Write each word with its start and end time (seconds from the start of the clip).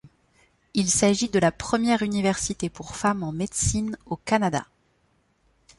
Il 0.73 0.89
s'agit 0.89 1.29
de 1.29 1.37
la 1.37 1.51
première 1.51 2.01
université 2.01 2.71
pour 2.71 2.95
femmes 2.95 3.21
en 3.21 3.31
médecine 3.31 3.99
au 4.07 4.15
Canada. 4.15 4.65